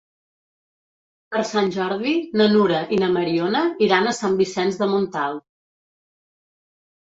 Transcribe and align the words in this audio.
Per 1.33 1.41
Sant 1.49 1.67
Jordi 1.75 2.13
na 2.41 2.47
Nura 2.53 2.79
i 2.97 2.99
na 3.03 3.11
Mariona 3.17 3.61
iran 3.89 4.09
a 4.09 4.15
Sant 4.21 4.39
Vicenç 4.41 4.81
de 4.81 4.89
Montalt. 4.95 5.47